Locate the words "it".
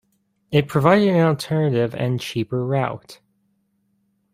0.49-0.67